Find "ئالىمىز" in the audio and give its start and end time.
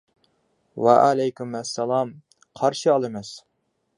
2.95-3.33